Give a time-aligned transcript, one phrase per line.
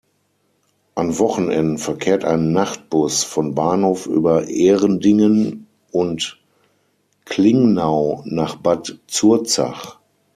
[0.95, 6.39] An Wochenenden verkehrt ein Nachtbus von Bahnhof über Ehrendingen und
[7.25, 9.99] Klingnau nach Bad Zurzach.